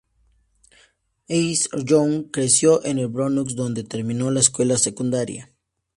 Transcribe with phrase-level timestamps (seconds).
[1.29, 5.51] Izzy Young creció en el Bronx, donde terminó la escuela secundaria.